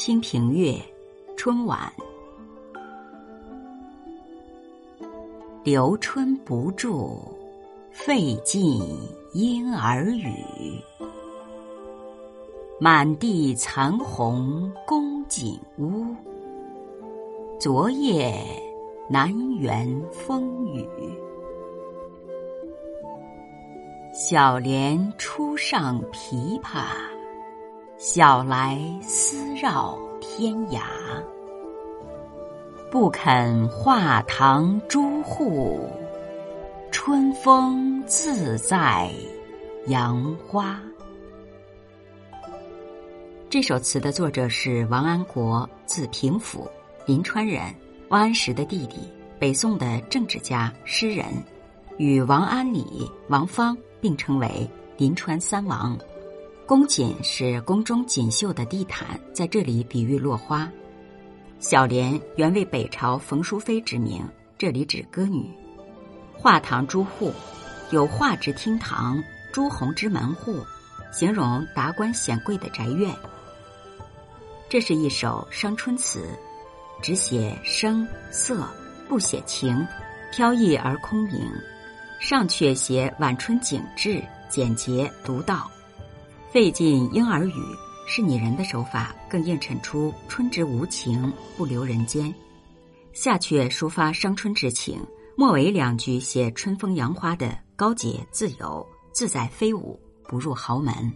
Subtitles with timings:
[0.00, 0.80] 清平乐，
[1.36, 1.92] 春晚。
[5.64, 7.18] 留春不住，
[7.90, 8.80] 费尽
[9.32, 10.32] 莺儿语。
[12.78, 16.14] 满地残红宫锦屋，
[17.58, 18.40] 昨夜
[19.10, 20.88] 南园风雨。
[24.14, 26.84] 小莲初上琵琶，
[28.00, 30.82] 晓来丝绕天涯。
[32.92, 35.90] 不肯画堂朱户，
[36.92, 39.10] 春风自在
[39.88, 40.80] 杨花。
[43.50, 46.70] 这首词的作者是王安国，字平甫，
[47.04, 47.62] 临川人，
[48.10, 49.00] 王安石的弟弟，
[49.40, 51.26] 北宋的政治家、诗人，
[51.96, 55.98] 与王安礼、王芳并称为临川三王。
[56.68, 60.70] 宫锦是宫中锦绣的地毯，在这里比喻落花。
[61.58, 64.22] 小莲原为北朝冯淑妃之名，
[64.58, 65.50] 这里指歌女。
[66.34, 67.32] 画堂朱户，
[67.90, 69.18] 有画之厅堂，
[69.50, 70.62] 朱红之门户，
[71.10, 73.16] 形容达官显贵的宅院。
[74.68, 76.28] 这是一首伤春词，
[77.00, 78.68] 只写声色，
[79.08, 79.88] 不写情，
[80.30, 81.50] 飘逸而空灵。
[82.20, 85.70] 上阙写晚春景致，简洁独到。
[86.50, 87.52] 费尽莺儿语。
[88.10, 92.34] 是拟人的手法，更映衬出春之无情，不留人间。
[93.12, 94.98] 下阙抒发伤春之情，
[95.36, 101.12] 末尾两句写春风杨花的高洁自由、自在飞舞，不入豪门。